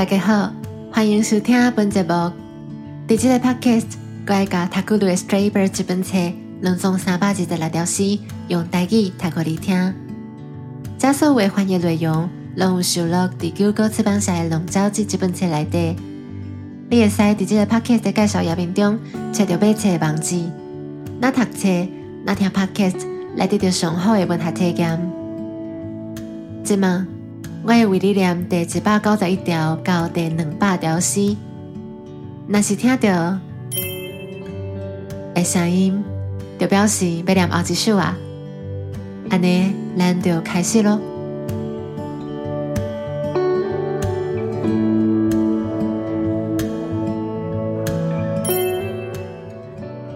[0.00, 0.50] 大家好，
[0.90, 2.08] 欢迎收听本节目。
[3.06, 3.84] 伫这个 podcast，
[4.26, 6.16] 我会甲《塔古鲁的 Stray Bird》这本册
[6.62, 8.18] 两种三百二十六条诗，
[8.48, 9.94] 用台语读给你听。
[10.96, 15.94] 这所有翻译内容，拢有收录伫九歌出版社的《龙舟记》这本册内底。
[16.88, 18.98] 你会使伫这个 podcast 的介绍页面中，
[19.34, 20.42] 找到买册的网址。
[21.20, 21.68] 那读册，
[22.24, 23.06] 那听 podcast，
[23.36, 25.12] 来得到上好的文学体验。
[26.64, 27.06] 即嘛，
[27.62, 31.36] 我会为你念第一百九十一条到第两百条诗。
[32.48, 33.38] 若是听到
[35.34, 36.02] 的声音，
[36.58, 38.16] 就表示要念后一首啊。
[39.28, 40.98] 安尼，咱就开始咯。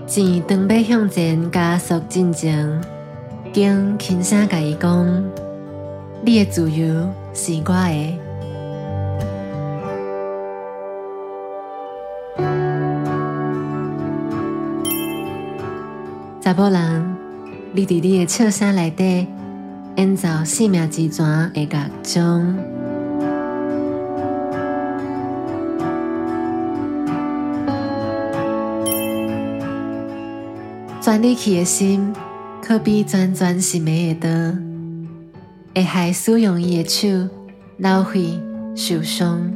[0.06, 2.82] 钱当要向前加速进程，
[3.52, 5.24] 经轻声甲伊讲：
[6.26, 6.86] 你的自由
[7.34, 8.18] 是我的。
[16.40, 17.16] 查甫人，
[17.72, 19.26] 你伫你的笑声内底，
[19.96, 22.56] 演奏生命之泉的乐章。
[31.02, 32.14] 钻入去的心，
[32.62, 34.58] 可比钻钻心眉的刀，
[35.74, 37.28] 会害使用伊的手
[37.78, 38.40] 流血
[38.76, 39.52] 受伤。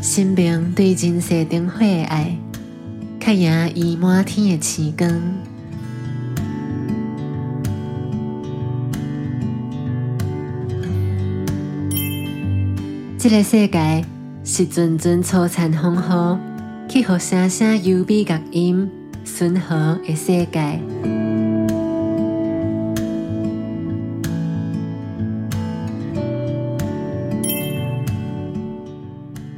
[0.00, 2.38] 生命对人世灯火的爱，
[3.20, 5.10] 较赢伊满天的星光。
[13.18, 14.04] 这个世界
[14.44, 16.38] 是阵阵璀璨风雨，
[16.88, 18.90] 去互声声优美乐音
[19.24, 20.80] 顺和的世界。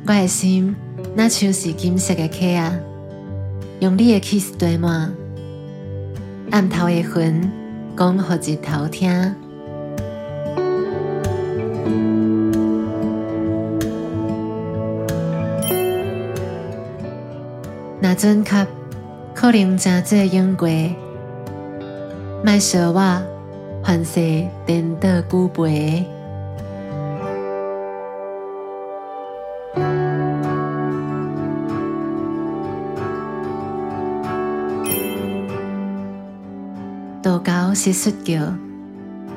[0.08, 0.74] 我的心
[1.14, 2.78] 那像是金色的客啊，
[3.80, 5.12] 用你的 kiss 堆满，
[6.50, 7.50] 暗头的云
[7.96, 9.34] 讲予日头听。
[18.18, 18.66] 那阵卡
[19.34, 20.66] 可能真做用过，
[22.42, 23.22] 莫说我
[23.84, 26.02] 凡世颠倒久背。
[37.22, 38.50] 渡高是说叫，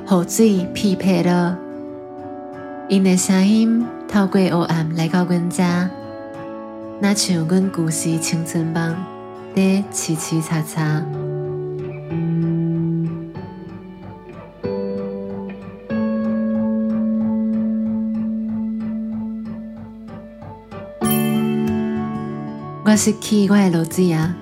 [0.05, 1.57] 河水匹配了，
[2.87, 5.63] 因的声音透过黑暗来到阮遮。
[7.01, 8.93] 那像阮故事青春梦，
[9.55, 9.61] 在
[9.91, 11.01] 凄凄擦擦。
[22.83, 24.35] 我失去我的路子啊，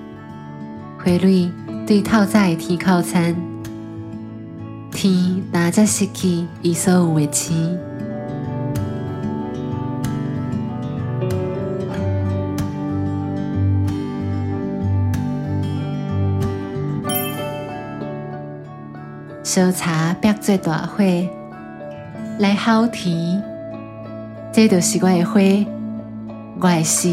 [0.98, 1.48] 花蕊
[1.86, 3.36] 对透早的天靠餐，
[4.90, 7.78] 天哪才失去伊所有的星。
[19.48, 21.02] 烧茶逼做大火
[22.38, 23.42] 来烤甜，
[24.52, 25.40] 这就是我的花，
[26.60, 27.08] 我的诗。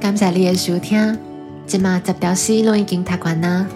[0.00, 1.18] 感谢你的收听，
[1.66, 3.66] 今嘛十条诗拢已经读完啦，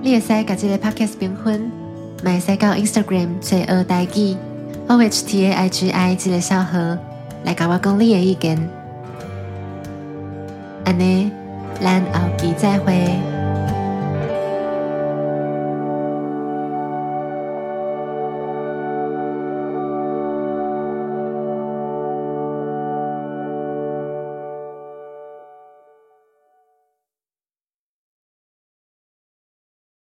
[0.00, 1.81] 你会使甲这个 podcast 评分。
[2.24, 4.38] 买三高 Instagram 最恶代记
[4.86, 6.96] O H T A I G I 这个小盒
[7.42, 8.56] 来甲我讲你的意见，
[10.84, 11.32] 安尼，
[11.80, 13.31] 咱后期再会。